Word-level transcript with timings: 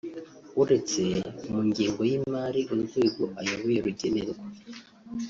uretse 0.61 1.03
mu 1.51 1.59
ngengo 1.67 2.01
y’imari 2.09 2.61
urwego 2.73 3.23
ayoboye 3.39 3.77
rugenerwa 3.85 4.45